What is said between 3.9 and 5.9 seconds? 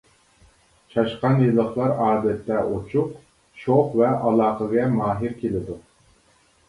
ۋە ئالاقىگە ماھىر كېلىدۇ.